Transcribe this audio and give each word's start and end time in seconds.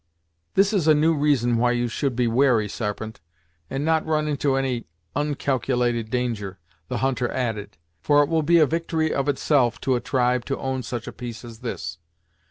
"This 0.55 0.73
is 0.73 0.87
a 0.87 0.95
new 0.95 1.13
reason 1.13 1.57
why 1.57 1.73
you 1.73 1.87
should 1.87 2.15
be 2.15 2.25
wary, 2.25 2.67
Sarpent, 2.67 3.21
and 3.69 3.85
not 3.85 4.03
run 4.03 4.27
into 4.27 4.55
any 4.55 4.85
oncalculated 5.15 6.09
danger," 6.09 6.57
the 6.87 6.97
hunter 7.05 7.29
added, 7.29 7.77
"for, 8.01 8.23
it 8.23 8.27
will 8.27 8.41
be 8.41 8.57
a 8.57 8.65
victory 8.65 9.13
of 9.13 9.29
itself 9.29 9.79
to 9.81 9.93
a 9.95 9.99
tribe 10.01 10.43
to 10.45 10.57
own 10.57 10.81
such 10.81 11.05
a 11.05 11.13
piece 11.13 11.45
as 11.45 11.59
this! 11.59 11.99